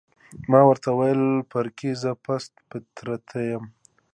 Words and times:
ما 0.51 0.61
ورته 0.69 0.89
وویل: 0.91 1.23
فرګي، 1.51 1.91
زه 2.01 2.11
پست 2.23 2.51
فطرته 2.69 3.39
یم؟ 3.49 3.63